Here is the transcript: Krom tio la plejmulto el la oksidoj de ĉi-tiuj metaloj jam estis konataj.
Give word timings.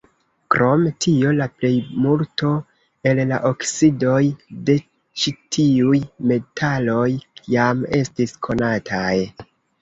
Krom 0.53 0.83
tio 1.05 1.33
la 1.39 1.45
plejmulto 1.57 2.53
el 3.09 3.21
la 3.31 3.37
oksidoj 3.49 4.21
de 4.71 4.77
ĉi-tiuj 5.25 6.01
metaloj 6.33 7.05
jam 7.59 7.85
estis 8.01 8.35
konataj. 8.49 9.15